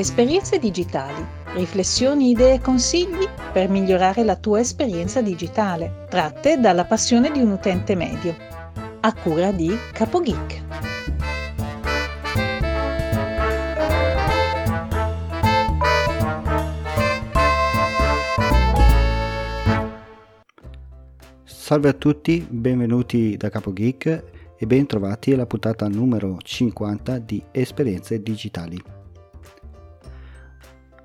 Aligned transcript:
Esperienze 0.00 0.58
digitali, 0.58 1.22
riflessioni, 1.56 2.30
idee 2.30 2.54
e 2.54 2.60
consigli 2.62 3.28
per 3.52 3.68
migliorare 3.68 4.24
la 4.24 4.34
tua 4.34 4.60
esperienza 4.60 5.20
digitale, 5.20 6.06
tratte 6.08 6.58
dalla 6.58 6.86
passione 6.86 7.30
di 7.30 7.40
un 7.40 7.50
utente 7.50 7.94
medio. 7.94 8.34
A 9.00 9.12
cura 9.12 9.52
di 9.52 9.70
CapoGeek. 9.92 10.62
Salve 21.44 21.88
a 21.90 21.92
tutti, 21.92 22.46
benvenuti 22.48 23.36
da 23.36 23.50
CapoGeek 23.50 24.24
e 24.56 24.66
ben 24.66 24.86
trovati 24.86 25.34
alla 25.34 25.44
puntata 25.44 25.86
numero 25.88 26.38
50 26.42 27.18
di 27.18 27.42
Esperienze 27.52 28.22
Digitali. 28.22 28.99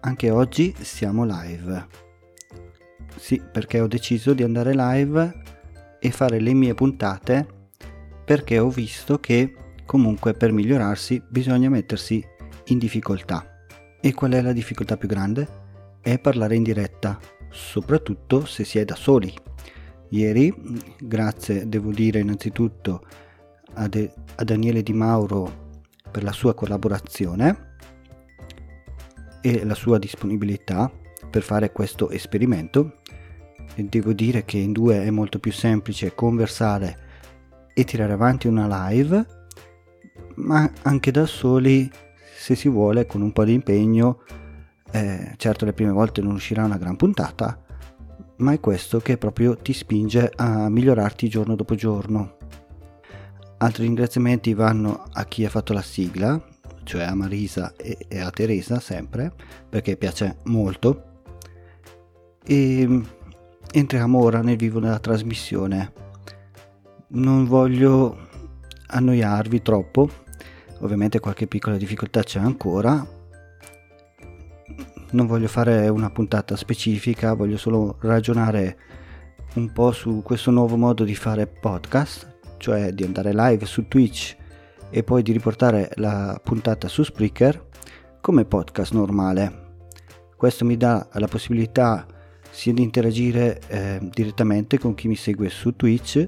Anche 0.05 0.29
oggi 0.29 0.71
siamo 0.81 1.25
live. 1.25 1.87
Sì, 3.17 3.41
perché 3.41 3.79
ho 3.79 3.87
deciso 3.87 4.35
di 4.35 4.43
andare 4.43 4.75
live 4.75 5.41
e 5.99 6.11
fare 6.11 6.39
le 6.39 6.53
mie 6.53 6.75
puntate 6.75 7.47
perché 8.23 8.59
ho 8.59 8.69
visto 8.69 9.19
che 9.19 9.55
comunque 9.83 10.33
per 10.33 10.51
migliorarsi 10.51 11.23
bisogna 11.27 11.69
mettersi 11.69 12.23
in 12.65 12.77
difficoltà. 12.77 13.65
E 13.99 14.13
qual 14.13 14.33
è 14.33 14.41
la 14.41 14.53
difficoltà 14.53 14.95
più 14.95 15.07
grande? 15.07 15.47
È 16.01 16.19
parlare 16.19 16.55
in 16.55 16.61
diretta, 16.61 17.19
soprattutto 17.49 18.45
se 18.45 18.63
si 18.63 18.77
è 18.77 18.85
da 18.85 18.95
soli. 18.95 19.33
Ieri, 20.09 20.53
grazie 20.99 21.67
devo 21.67 21.89
dire 21.89 22.19
innanzitutto 22.19 23.03
a, 23.73 23.87
De- 23.87 24.13
a 24.35 24.43
Daniele 24.43 24.83
Di 24.83 24.93
Mauro 24.93 25.79
per 26.11 26.21
la 26.21 26.31
sua 26.31 26.53
collaborazione 26.53 27.64
e 29.45 29.63
la 29.63 29.75
sua 29.75 29.99
disponibilità 29.99 30.91
per 31.29 31.43
fare 31.43 31.71
questo 31.71 32.09
esperimento. 32.09 32.97
E 33.75 33.83
devo 33.83 34.11
dire 34.11 34.43
che 34.43 34.57
in 34.57 34.71
due 34.71 35.03
è 35.03 35.11
molto 35.11 35.37
più 35.37 35.51
semplice 35.51 36.15
conversare 36.15 36.97
e 37.71 37.83
tirare 37.83 38.13
avanti 38.13 38.47
una 38.47 38.89
live, 38.89 39.23
ma 40.37 40.71
anche 40.81 41.11
da 41.11 41.27
soli, 41.27 41.87
se 42.35 42.55
si 42.55 42.69
vuole, 42.69 43.05
con 43.05 43.21
un 43.21 43.31
po' 43.31 43.43
di 43.43 43.53
impegno. 43.53 44.23
Eh, 44.91 45.33
certo 45.37 45.65
le 45.65 45.73
prime 45.73 45.91
volte 45.91 46.21
non 46.21 46.33
uscirà 46.33 46.63
una 46.63 46.77
gran 46.77 46.95
puntata, 46.95 47.61
ma 48.37 48.51
è 48.51 48.59
questo 48.59 48.99
che 48.99 49.19
proprio 49.19 49.55
ti 49.57 49.73
spinge 49.73 50.31
a 50.35 50.69
migliorarti 50.69 51.29
giorno 51.29 51.53
dopo 51.53 51.75
giorno. 51.75 52.37
Altri 53.57 53.83
ringraziamenti 53.83 54.55
vanno 54.55 55.03
a 55.13 55.23
chi 55.25 55.45
ha 55.45 55.49
fatto 55.49 55.71
la 55.73 55.83
sigla, 55.83 56.41
cioè 56.85 57.03
a 57.03 57.13
Marisa 57.13 57.73
e, 57.75 57.97
e 58.07 58.19
a 58.19 58.29
Teresa 58.29 58.79
sempre, 58.79 59.33
perché 59.67 59.97
piace 59.97 60.37
molto. 60.45 61.03
E 62.45 63.01
entriamo 63.71 64.19
ora 64.21 64.41
nel 64.41 64.55
vivo 64.55 64.79
della 64.79 64.99
trasmissione. 64.99 65.91
Non 67.07 67.45
voglio 67.45 68.29
annoiarvi 68.87 69.61
troppo, 69.61 70.09
ovviamente 70.79 71.19
qualche 71.19 71.47
piccola 71.47 71.75
difficoltà 71.75 72.23
c'è 72.23 72.39
ancora. 72.39 73.05
Non 75.11 75.27
voglio 75.27 75.47
fare 75.47 75.89
una 75.89 76.09
puntata 76.09 76.55
specifica, 76.55 77.33
voglio 77.33 77.57
solo 77.57 77.97
ragionare 78.01 78.77
un 79.55 79.71
po' 79.73 79.91
su 79.91 80.21
questo 80.23 80.51
nuovo 80.51 80.77
modo 80.77 81.03
di 81.03 81.15
fare 81.15 81.47
podcast 81.47 82.33
cioè 82.57 82.91
di 82.93 83.03
andare 83.03 83.31
live 83.33 83.65
su 83.65 83.87
Twitch 83.87 84.35
e 84.95 85.03
poi 85.03 85.23
di 85.23 85.33
riportare 85.33 85.91
la 85.95 86.39
puntata 86.41 86.87
su 86.87 87.03
Spreaker 87.03 87.67
come 88.21 88.45
podcast 88.45 88.93
normale. 88.93 89.63
Questo 90.37 90.63
mi 90.63 90.77
dà 90.77 91.05
la 91.11 91.27
possibilità 91.27 92.05
sia 92.49 92.71
di 92.71 92.81
interagire 92.81 93.59
eh, 93.67 93.99
direttamente 94.01 94.79
con 94.79 94.93
chi 94.93 95.09
mi 95.09 95.17
segue 95.17 95.49
su 95.49 95.75
Twitch 95.75 96.25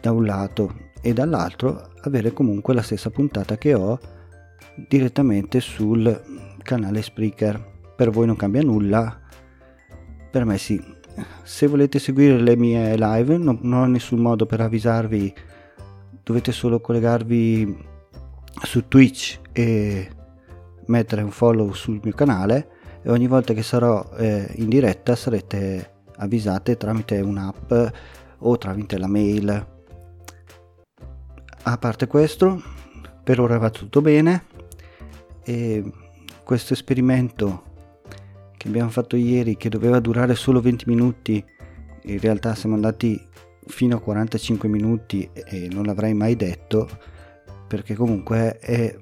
da 0.00 0.10
un 0.10 0.24
lato 0.24 0.88
e 1.00 1.12
dall'altro 1.12 1.92
avere 2.00 2.32
comunque 2.32 2.74
la 2.74 2.82
stessa 2.82 3.08
puntata 3.08 3.56
che 3.56 3.74
ho 3.74 4.00
direttamente 4.88 5.60
sul 5.60 6.56
canale 6.64 7.02
Spreaker. 7.02 7.92
Per 7.94 8.10
voi 8.10 8.26
non 8.26 8.34
cambia 8.34 8.62
nulla, 8.62 9.16
per 10.28 10.44
me 10.44 10.58
sì, 10.58 10.82
se 11.44 11.68
volete 11.68 12.00
seguire 12.00 12.36
le 12.36 12.56
mie 12.56 12.96
live 12.96 13.36
non, 13.36 13.60
non 13.62 13.82
ho 13.82 13.86
nessun 13.86 14.18
modo 14.18 14.44
per 14.44 14.60
avvisarvi 14.60 15.34
dovete 16.30 16.52
solo 16.52 16.80
collegarvi 16.80 17.76
su 18.62 18.86
Twitch 18.86 19.40
e 19.50 20.08
mettere 20.86 21.22
un 21.22 21.32
follow 21.32 21.72
sul 21.72 21.98
mio 22.04 22.12
canale 22.12 22.68
e 23.02 23.10
ogni 23.10 23.26
volta 23.26 23.52
che 23.52 23.64
sarò 23.64 24.08
eh, 24.16 24.48
in 24.58 24.68
diretta 24.68 25.16
sarete 25.16 25.94
avvisate 26.18 26.76
tramite 26.76 27.18
un'app 27.20 27.72
o 28.38 28.58
tramite 28.58 28.96
la 28.96 29.08
mail. 29.08 29.66
A 31.62 31.78
parte 31.78 32.06
questo 32.06 32.62
per 33.24 33.40
ora 33.40 33.58
va 33.58 33.70
tutto 33.70 34.00
bene 34.00 34.44
e 35.42 35.82
questo 36.44 36.74
esperimento 36.74 37.64
che 38.56 38.68
abbiamo 38.68 38.90
fatto 38.90 39.16
ieri 39.16 39.56
che 39.56 39.68
doveva 39.68 39.98
durare 39.98 40.36
solo 40.36 40.60
20 40.60 40.84
minuti 40.86 41.44
in 42.02 42.20
realtà 42.20 42.54
siamo 42.54 42.76
andati 42.76 43.20
fino 43.70 43.96
a 43.96 44.00
45 44.00 44.68
minuti 44.68 45.28
e 45.32 45.68
non 45.70 45.84
l'avrei 45.84 46.12
mai 46.12 46.36
detto 46.36 46.88
perché 47.66 47.94
comunque 47.94 48.58
è 48.58 48.94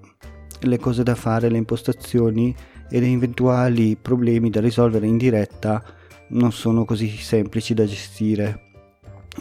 le 0.60 0.78
cose 0.78 1.02
da 1.02 1.14
fare, 1.14 1.48
le 1.48 1.58
impostazioni 1.58 2.54
e 2.90 3.00
gli 3.00 3.12
eventuali 3.12 3.96
problemi 3.96 4.50
da 4.50 4.60
risolvere 4.60 5.06
in 5.06 5.16
diretta 5.16 5.82
non 6.28 6.52
sono 6.52 6.84
così 6.84 7.08
semplici 7.08 7.74
da 7.74 7.86
gestire, 7.86 8.70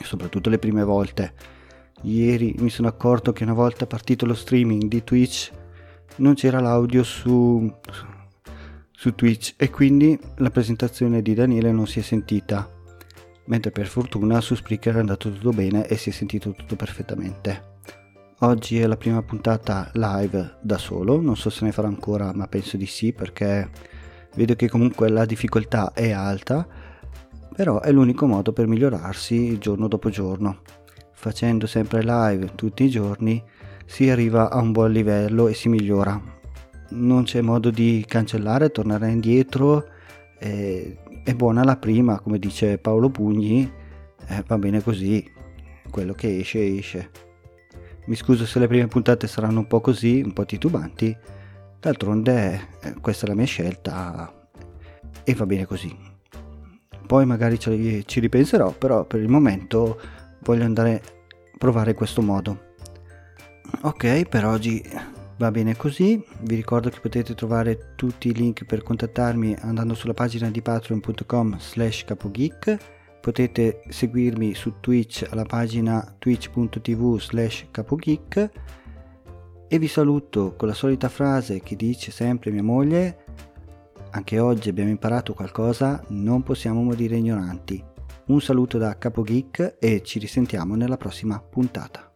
soprattutto 0.02 0.50
le 0.50 0.60
prime 0.60 0.84
volte. 0.84 1.34
Ieri 2.04 2.56
mi 2.60 2.70
sono 2.70 2.88
accorto 2.88 3.34
che 3.34 3.44
una 3.44 3.54
volta 3.54 3.86
partito 3.86 4.26
lo 4.26 4.34
streaming 4.34 4.84
di 4.84 5.04
Twitch 5.04 5.52
non 6.18 6.36
c'era 6.36 6.60
l'audio 6.60 7.04
su 7.04 7.70
su 9.00 9.14
Twitch 9.14 9.54
e 9.58 9.70
quindi 9.70 10.20
la 10.38 10.50
presentazione 10.50 11.22
di 11.22 11.36
Daniele 11.36 11.72
non 11.72 11.86
si 11.86 12.00
è 12.00 12.02
sentita, 12.02 12.68
mentre 13.48 13.72
per 13.72 13.88
fortuna 13.88 14.40
su 14.40 14.56
Spreaker 14.56 14.96
è 14.96 15.00
andato 15.00 15.32
tutto 15.32 15.50
bene 15.50 15.88
e 15.88 15.98
si 15.98 16.10
è 16.10 16.14
sentito 16.14 16.52
tutto 16.52 16.76
perfettamente. 16.76 17.76
Oggi 18.40 18.80
è 18.80 18.86
la 18.86 18.98
prima 18.98 19.22
puntata 19.24 19.90
live 19.94 20.58
da 20.62 20.78
solo, 20.78 21.20
non 21.20 21.36
so 21.36 21.50
se 21.50 21.66
ne 21.66 21.72
farò 21.72 21.88
ancora, 21.88 22.32
ma 22.34 22.48
penso 22.48 22.78
di 22.78 22.86
sì 22.86 23.12
perché 23.12 23.70
vedo 24.36 24.56
che 24.56 24.70
comunque 24.70 25.10
la 25.10 25.26
difficoltà 25.26 25.92
è 25.94 26.12
alta, 26.12 26.68
però 27.56 27.82
è 27.82 27.92
l'unico 27.92 28.28
modo 28.28 28.54
per 28.54 28.68
migliorarsi 28.68 29.58
giorno 29.58 29.88
dopo 29.88 30.10
giorno. 30.10 30.62
Facendo 31.14 31.66
sempre 31.66 32.04
live 32.04 32.54
tutti 32.54 32.84
i 32.84 32.90
giorni 32.90 33.44
si 33.86 34.10
arriva 34.10 34.52
a 34.52 34.60
un 34.60 34.72
buon 34.72 34.92
livello 34.92 35.48
e 35.48 35.56
si 35.56 35.68
migliora 35.68 36.36
non 36.90 37.24
c'è 37.24 37.42
modo 37.42 37.70
di 37.70 38.06
cancellare, 38.08 38.72
tornare 38.72 39.12
indietro, 39.12 39.88
eh, 40.40 40.98
è 41.28 41.36
buona 41.36 41.62
la 41.66 41.76
prima, 41.76 42.22
come 42.22 42.40
dice 42.40 42.78
Paolo 42.78 43.10
Pugni, 43.10 43.70
eh, 44.30 44.44
va 44.48 44.58
bene 44.58 44.82
così, 44.82 45.30
quello 45.90 46.14
che 46.14 46.38
esce 46.40 46.78
esce. 46.78 47.10
Mi 48.06 48.16
scuso 48.16 48.46
se 48.46 48.60
le 48.60 48.68
prime 48.68 48.88
puntate 48.88 49.28
saranno 49.28 49.60
un 49.60 49.68
po' 49.68 49.82
così, 49.82 50.22
un 50.24 50.32
po' 50.32 50.46
titubanti, 50.46 51.14
d'altronde 51.82 52.70
eh, 52.82 52.94
questa 53.02 53.26
è 53.26 53.28
la 53.28 53.36
mia 53.36 53.46
scelta 53.46 54.48
e 55.26 55.34
va 55.34 55.46
bene 55.46 55.66
così. 55.66 55.94
Poi 57.06 57.26
magari 57.26 57.60
ci, 57.60 58.04
ci 58.08 58.22
ripenserò, 58.22 58.72
però 58.72 59.04
per 59.04 59.20
il 59.20 59.28
momento 59.28 60.00
voglio 60.44 60.64
andare 60.64 60.94
a 60.94 61.58
provare 61.58 61.94
questo 61.94 62.22
modo. 62.22 62.76
Ok, 63.82 64.30
per 64.30 64.46
oggi 64.46 64.82
Va 65.38 65.52
bene 65.52 65.76
così, 65.76 66.24
vi 66.42 66.56
ricordo 66.56 66.90
che 66.90 67.00
potete 67.00 67.36
trovare 67.36 67.94
tutti 67.96 68.30
i 68.30 68.34
link 68.34 68.66
per 68.66 68.82
contattarmi 68.82 69.56
andando 69.60 69.94
sulla 69.94 70.16
pagina 70.16 70.50
di 70.50 70.64
patreon.com 70.64 71.60
slash 71.60 72.06
capogeek, 72.06 72.78
potete 73.22 73.84
seguirmi 73.88 74.56
su 74.56 74.80
Twitch 74.80 75.28
alla 75.30 75.46
pagina 75.46 76.16
twitch.tv 76.18 77.20
slash 77.20 77.68
capogeek 77.70 78.50
e 79.68 79.78
vi 79.78 79.88
saluto 79.88 80.56
con 80.56 80.70
la 80.70 80.74
solita 80.74 81.08
frase 81.08 81.60
che 81.60 81.76
dice 81.76 82.10
sempre 82.10 82.50
mia 82.50 82.64
moglie, 82.64 83.26
anche 84.10 84.40
oggi 84.40 84.70
abbiamo 84.70 84.90
imparato 84.90 85.36
qualcosa, 85.36 86.04
non 86.08 86.42
possiamo 86.42 86.82
morire 86.82 87.18
ignoranti. 87.18 87.84
Un 88.28 88.42
saluto 88.42 88.78
da 88.78 88.98
Capogeek 88.98 89.76
e 89.80 90.02
ci 90.04 90.18
risentiamo 90.18 90.76
nella 90.76 90.98
prossima 90.98 91.40
puntata. 91.40 92.07